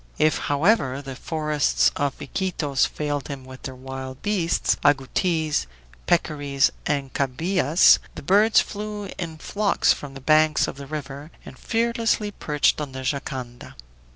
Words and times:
If, 0.17 0.39
however, 0.39 0.99
the 0.99 1.15
forests 1.15 1.91
of 1.95 2.19
Iquitos 2.19 2.87
failed 2.87 3.27
him 3.27 3.45
with 3.45 3.61
their 3.61 3.75
wild 3.75 4.23
beasts, 4.23 4.75
agoutis, 4.83 5.67
peccaries, 6.07 6.71
and 6.87 7.13
cabiais, 7.13 7.99
the 8.15 8.23
birds 8.23 8.59
flew 8.59 9.11
in 9.19 9.37
flocks 9.37 9.93
from 9.93 10.15
the 10.15 10.19
banks 10.19 10.67
of 10.67 10.77
the 10.77 10.87
river 10.87 11.29
and 11.45 11.55
fearlessly 11.55 12.31
perched 12.31 12.81
on 12.81 12.93
the 12.93 13.03
jangada. 13.03 13.75